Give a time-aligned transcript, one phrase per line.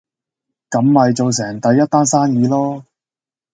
[0.71, 2.85] 咁咪做成第一單生意囉